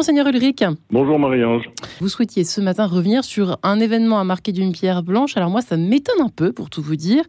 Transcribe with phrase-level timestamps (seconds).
[0.00, 0.64] monseigneur Ulrich.
[0.90, 1.68] Bonjour Marie-Ange.
[2.00, 5.36] Vous souhaitiez ce matin revenir sur un événement à marquer d'une pierre blanche.
[5.36, 7.22] Alors moi, ça m'étonne un peu, pour tout vous dire.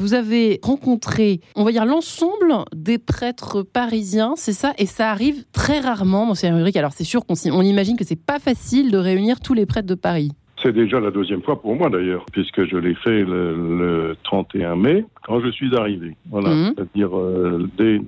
[0.00, 4.72] Vous avez rencontré, on va dire, l'ensemble des prêtres parisiens, c'est ça?
[4.76, 6.74] Et ça arrive très rarement, monseigneur Ulrich.
[6.74, 9.86] Alors c'est sûr qu'on on imagine que c'est pas facile de réunir tous les prêtres
[9.86, 10.32] de Paris.
[10.64, 15.04] C'est déjà la deuxième fois pour moi d'ailleurs, puisque je l'ai fait le, 31 mai
[15.24, 16.16] quand je suis arrivé.
[16.28, 16.74] Voilà, mhm.
[16.74, 18.00] c'est-à-dire euh, dès,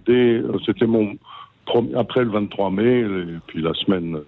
[0.66, 1.14] c'était mon
[1.96, 4.18] après le 23 mai, et puis la semaine,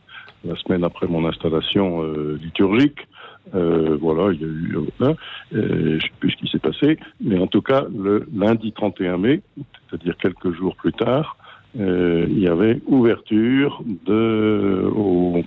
[0.44, 3.06] la semaine après mon installation euh, liturgique.
[3.54, 7.38] Euh, voilà, il y a eu, euh, je sais plus ce qui s'est passé, mais
[7.38, 9.40] en tout cas le lundi 31 mai,
[9.88, 11.36] c'est-à-dire quelques jours plus tard,
[11.74, 15.42] il y avait ouverture aux,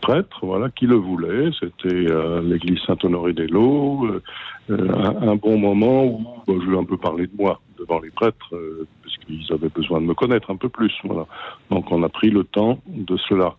[0.00, 1.50] prêtres voilà, qui le voulaient.
[1.60, 2.06] C'était
[2.42, 4.06] l'église Saint-Honoré-des-Laux,
[4.70, 6.04] euh, un, un, bon moment
[6.46, 9.68] où je vais un peu parler de moi devant les prêtres, euh, parce qu'ils avaient
[9.68, 10.92] besoin de me connaître un peu plus.
[11.04, 11.26] Voilà.
[11.70, 13.56] Donc on a pris le temps de cela.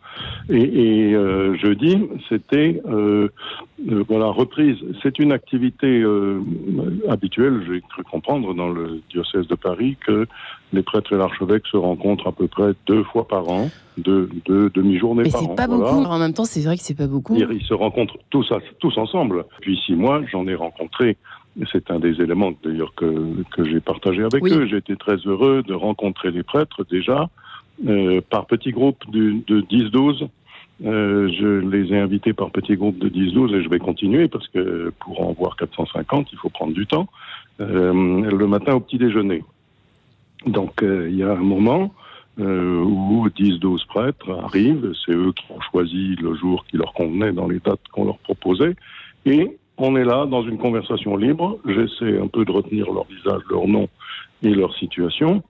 [0.50, 1.98] Et, et euh, jeudi,
[2.28, 3.30] c'était euh,
[3.90, 4.78] euh voilà reprise.
[5.02, 6.04] C'est une activité
[7.08, 10.28] habituelle, j'ai cru comprendre, dans le diocèse de Paris, que
[10.74, 14.70] les prêtres et l'archevêque se rencontrent à peu près deux fois par an, deux, deux
[14.70, 15.46] demi-journées par an.
[15.50, 16.04] c'est pas beaucoup.
[16.04, 17.36] En même temps, c'est vrai que c'est pas beaucoup.
[17.36, 19.46] Ils, se rencontrent tous, tous ensemble.
[19.62, 21.18] Puis six mois, j'en ai rencontré
[21.72, 24.68] c'est un des éléments d'ailleurs que, que j'ai partagé avec eux.
[24.68, 27.30] J'ai été très heureux de rencontrer les prêtres déjà
[27.88, 30.28] euh, par petits groupes de, de 10-12.
[30.86, 34.48] Euh, je les ai invités par petits groupes de 10-12 et je vais continuer parce
[34.48, 37.08] que pour en voir 450, il faut prendre du temps.
[37.60, 37.92] Euh,
[38.32, 39.44] le matin au petit déjeuner.
[40.46, 41.94] Donc euh, il y a un moment
[42.40, 47.34] euh, où 10-12 prêtres arrivent, c'est eux qui ont choisi le jour qui leur convenait
[47.34, 48.76] dans les dates qu'on leur proposait,
[49.26, 51.58] et on est là dans une conversation libre.
[51.66, 53.88] J'essaie un peu de retenir leur visage, leur nom
[54.44, 55.42] et leur situation.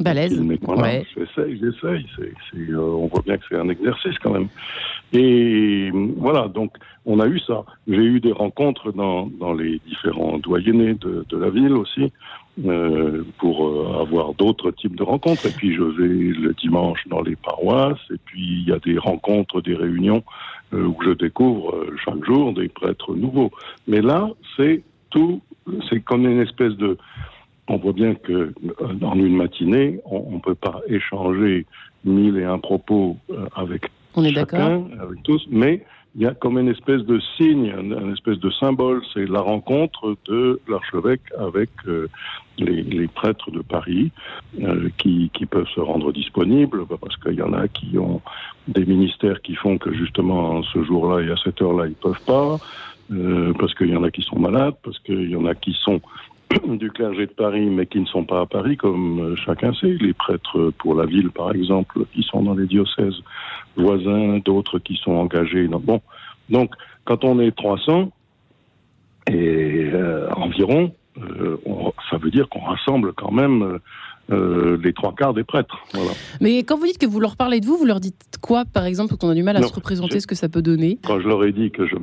[0.00, 0.40] Balèze.
[0.40, 1.04] Ouais.
[1.16, 2.70] J'essaie, j'essaie.
[2.70, 4.48] Euh, on voit bien que c'est un exercice quand même.
[5.12, 6.72] Et voilà, donc
[7.04, 7.64] on a eu ça.
[7.88, 12.12] J'ai eu des rencontres dans, dans les différents doyennés de, de la ville aussi
[12.64, 15.46] euh, pour euh, avoir d'autres types de rencontres.
[15.46, 17.98] Et puis je vais le dimanche dans les paroisses.
[18.12, 20.22] Et puis il y a des rencontres, des réunions
[20.72, 23.50] où je découvre euh, chaque jour des prêtres nouveaux.
[23.86, 25.40] Mais là, c'est tout,
[25.88, 26.98] c'est comme une espèce de
[27.68, 28.52] on voit bien que euh,
[28.94, 31.66] dans une matinée, on ne peut pas échanger
[32.04, 35.84] mille et un propos euh, avec on est chacun, avec tous, mais
[36.14, 40.16] il y a comme une espèce de signe, une espèce de symbole, c'est la rencontre
[40.26, 42.08] de l'archevêque avec euh,
[42.58, 44.10] les, prêtres de Paris
[44.60, 48.20] euh, qui, peuvent se rendre disponibles, bah, parce qu'il y en a qui ont
[48.66, 52.58] des ministères qui font que justement ce jour-là et à cette heure-là ils peuvent pas,
[53.10, 55.76] euh, parce qu'il y en a qui sont malades, parce qu'il y en a qui
[55.82, 56.00] sont
[56.66, 59.96] du clergé de Paris, mais qui ne sont pas à Paris, comme euh, chacun sait.
[60.00, 63.22] Les prêtres pour la ville, par exemple, qui sont dans les diocèses
[63.76, 65.68] voisins, d'autres qui sont engagés.
[65.68, 66.00] Bon,
[66.48, 68.10] donc, quand on est 300
[69.30, 71.56] et euh, environ, euh,
[72.10, 73.78] ça veut dire qu'on rassemble quand même
[74.30, 75.76] euh, euh, les trois quarts des prêtres.
[75.92, 76.10] Voilà.
[76.40, 78.84] Mais quand vous dites que vous leur parlez de vous, vous leur dites quoi, par
[78.84, 80.98] exemple, qu'on a du mal à se représenter ce que ça peut donner?
[81.04, 81.96] Quand je leur ai dit que je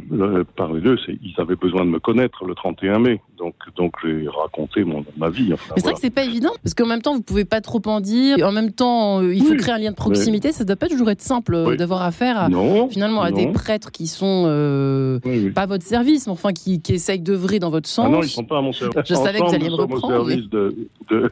[0.56, 3.22] parlais d'eux, ils avaient besoin de me connaître le 31 mai.
[3.38, 5.50] Donc, donc j'ai raconté mon, ma vie.
[5.50, 7.82] mais c'est vrai que c'est pas évident, parce qu'en même temps, vous pouvez pas trop
[7.86, 8.38] en dire.
[8.46, 10.52] En même temps, il faut créer un lien de proximité.
[10.52, 12.50] Ça doit pas toujours être simple d'avoir affaire à,
[12.90, 15.20] finalement à des prêtres qui sont euh,
[15.54, 18.06] pas à votre service, mais enfin qui, qui essayent d'œuvrer dans votre sens.
[18.08, 19.04] Ah non, ils sont pas à mon service.
[19.06, 20.26] Je savais que vous alliez me reprendre.
[20.26, 20.76] de,
[21.10, 21.32] de...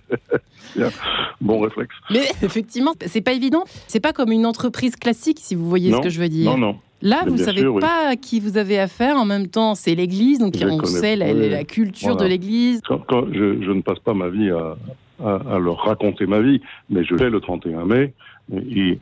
[1.41, 1.95] bon réflexe.
[2.11, 3.63] Mais effectivement, c'est pas évident.
[3.87, 6.51] C'est pas comme une entreprise classique, si vous voyez ce que je veux dire.
[6.51, 6.77] Non, non.
[7.01, 9.17] Là, vous savez pas à qui vous avez affaire.
[9.17, 12.81] En même temps, c'est l'Église, donc on sait la, culture de l'Église.
[12.87, 14.77] Quand, je, je, ne passe pas ma vie à,
[15.23, 18.13] à, leur raconter ma vie, mais je fais le 31 mai
[18.51, 18.97] et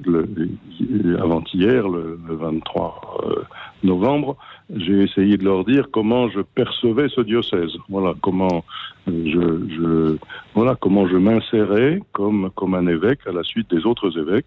[1.19, 3.35] avant-hier, le, 23 euh,
[3.83, 4.37] novembre,
[4.73, 7.71] j'ai essayé de leur dire comment je percevais ce diocèse.
[7.89, 8.63] Voilà comment
[9.07, 10.17] je, je
[10.53, 14.45] voilà comment je m'insérais comme comme un évêque à la suite des autres évêques.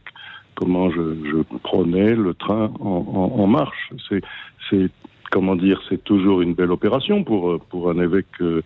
[0.55, 3.91] Comment je, prenais le train en, marche.
[4.09, 4.91] C'est
[5.33, 8.63] comment dire, c'est toujours une belle opération pour pour un évêque euh,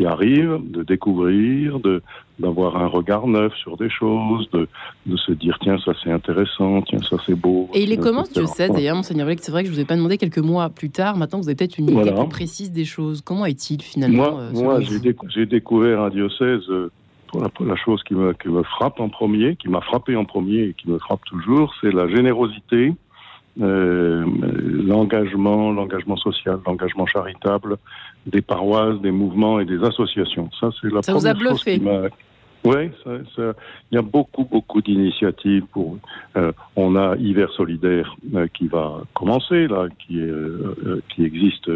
[0.00, 2.02] qui arrive, de découvrir, de
[2.38, 4.66] d'avoir un regard neuf sur des choses, de,
[5.04, 7.68] de se dire tiens ça c'est intéressant, tiens ça c'est beau.
[7.74, 9.96] Et il est comment ce diocèse d'ailleurs, monseigneur C'est vrai que je vous ai pas
[9.96, 11.18] demandé quelques mois plus tard.
[11.18, 13.20] Maintenant vous avez peut-être une idée plus précise des choses.
[13.20, 16.62] Comment est-il finalement Moi, euh, moi j'ai, découvert un diocèse.
[16.70, 16.90] Euh,
[17.34, 20.74] la, chose qui me, qui me frappe en premier, qui m'a frappé en premier et
[20.74, 22.94] qui me frappe toujours, c'est la générosité,
[23.60, 24.24] euh,
[24.86, 27.76] l'engagement, l'engagement social, l'engagement charitable
[28.26, 30.50] des paroisses, des mouvements et des associations.
[30.58, 31.80] Ça, c'est la Ça vous a bluffé?
[32.64, 33.54] Oui, il
[33.92, 35.64] y a beaucoup, beaucoup d'initiatives.
[35.72, 35.96] Pour,
[36.36, 41.70] euh, on a Hiver solidaire euh, qui va commencer là, qui, est, euh, qui existe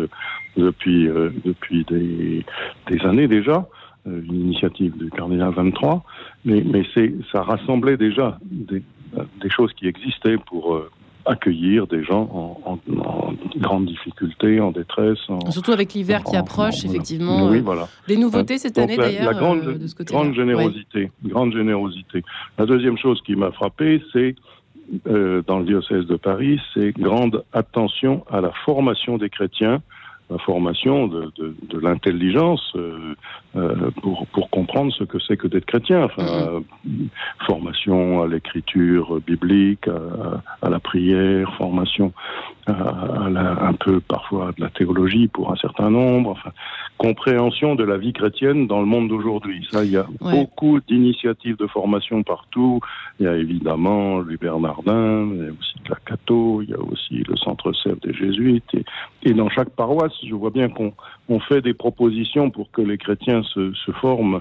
[0.57, 1.09] depuis
[1.45, 2.45] depuis des,
[2.91, 3.67] des années déjà.
[4.07, 6.05] une initiative du Cardinal 23,
[6.45, 8.83] mais mais c'est ça rassemblait déjà des,
[9.43, 10.79] des choses qui existaient pour
[11.27, 12.79] accueillir des gens en,
[13.57, 15.19] grande difficulté, en détresse.
[15.51, 17.49] Surtout avec l'hiver qui approche, effectivement.
[17.49, 17.89] Oui, euh, voilà.
[18.09, 19.33] Des nouveautés cette année d'ailleurs.
[19.33, 22.23] La grande, euh, de ce grande générosité, grande générosité.
[22.59, 24.35] La deuxième chose qui m'a frappé, c'est
[25.09, 29.81] euh, dans le diocèse de Paris, c'est grande attention à la formation des chrétiens
[30.31, 33.15] la formation de, de, de l'intelligence euh,
[33.57, 36.05] euh, pour, pour comprendre ce que c'est que d'être chrétien.
[36.05, 37.09] Enfin, mm-hmm.
[37.47, 42.13] formation à l'écriture biblique, à, à, la prière, formation
[42.67, 46.31] à, à un peu parfois de la théologie pour un certain nombre.
[46.31, 46.51] Enfin,
[46.99, 49.67] compréhension de la vie chrétienne dans le monde d'aujourd'hui.
[49.71, 52.81] Ça, il y a beaucoup d'initiatives de formation partout.
[53.19, 56.81] Il y a évidemment Louis Bernardin, il y a aussi la Cato, il y a
[56.81, 58.75] aussi le Centre Sèvres des Jésuites.
[58.75, 58.85] Et,
[59.25, 60.93] et dans chaque paroisse, je vois bien qu'on
[61.29, 64.41] on fait des propositions pour que les chrétiens se, se forment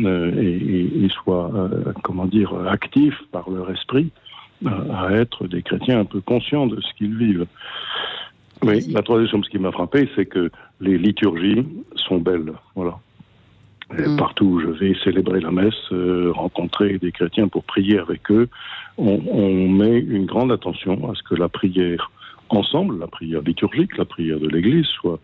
[0.00, 4.10] euh, et, et, soient, euh, comment dire, actifs par leur esprit
[4.64, 7.46] euh, à être des chrétiens un peu conscients de ce qu'ils vivent.
[8.62, 10.50] Oui, la troisième chose qui m'a frappé, c'est que
[10.80, 11.66] les liturgies
[11.96, 12.52] sont belles.
[12.74, 12.98] Voilà.
[13.90, 14.16] Mm.
[14.16, 18.48] Partout où je vais célébrer la messe, euh, rencontrer des chrétiens pour prier avec eux,
[18.98, 22.10] on, on, met une grande attention à ce que la prière
[22.48, 25.20] ensemble, la prière liturgique, la prière de l'Église, soit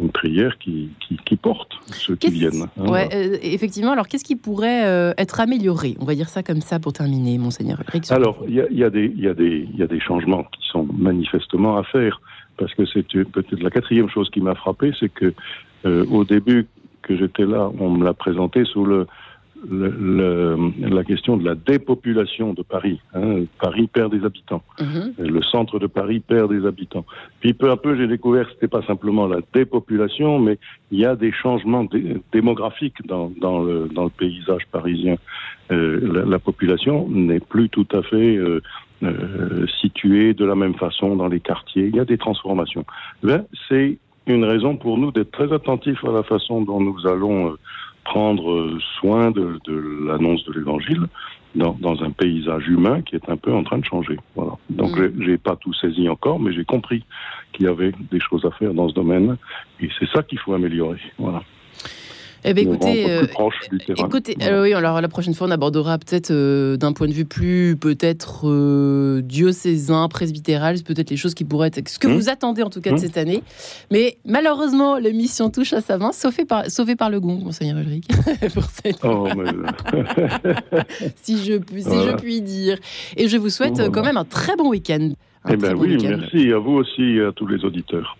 [0.00, 2.66] une prière qui, qui, qui porte ceux qui viennent.
[2.78, 3.92] Hein, ouais, euh, effectivement.
[3.92, 5.96] Alors, qu'est-ce qui pourrait euh, être amélioré?
[6.00, 7.82] On va dire ça comme ça pour terminer, monseigneur.
[8.10, 11.78] Alors, il y a, y, a y, a y a des changements qui sont manifestement
[11.78, 12.20] à faire
[12.56, 15.32] parce que c'est peut-être la quatrième chose qui m'a frappé, c'est que
[15.84, 16.66] euh, au début
[17.02, 19.06] que j'étais là, on me l'a présenté sous le,
[19.68, 23.00] le, la question de la dépopulation de Paris.
[23.14, 23.44] Hein.
[23.60, 24.62] Paris perd des habitants.
[24.80, 25.14] Mhm.
[25.18, 27.04] Le centre de Paris perd des habitants.
[27.40, 30.58] Puis peu à peu, j'ai découvert que c'était pas simplement la dépopulation, mais
[30.90, 31.86] il y a des changements
[32.32, 35.16] démographiques dans, dans, le, dans, le, paysage parisien.
[35.72, 38.62] Euh, la, la, population n'est plus tout à fait euh,
[39.02, 41.86] euh, situés de la même façon dans les quartiers.
[41.86, 42.84] Il y a des transformations.
[43.22, 47.52] Ben, c'est une raison pour nous d'être très attentifs à la façon dont nous allons
[47.52, 47.58] euh,
[48.04, 51.06] prendre soin de, de l'annonce de l'Évangile
[51.54, 54.18] dans, dans, un paysage humain qui est un peu en train de changer.
[54.34, 54.52] Voilà.
[54.70, 55.22] Donc mm.
[55.22, 57.04] j'ai pas tout saisi encore, mais j'ai compris
[57.52, 59.36] qu'il y avait des choses à faire dans ce domaine
[59.80, 61.00] et c'est ça qu'il faut améliorer.
[61.18, 61.42] Voilà.
[62.44, 63.26] Eh bien, écoutez, euh,
[63.96, 67.24] écoutez euh, oui, alors la prochaine fois, on abordera peut-être euh, d'un point de vue
[67.24, 72.14] plus peut-être diocésain, presbytéral, peut-être les choses qui pourraient être ce que mmh.
[72.14, 72.98] vous attendez en tout cas de mmh.
[72.98, 73.42] cette année.
[73.90, 78.06] Mais malheureusement, l'émission touche à sa fin, sauvée par, sauvée par le gong, monseigneur Ulrich,
[78.54, 79.26] pour cette oh,
[81.16, 82.78] si, je, si je puis dire.
[83.16, 85.10] Et je vous souhaite quand même un très bon week-end.
[85.48, 88.16] Eh bien oui, merci à vous aussi et à tous les auditeurs.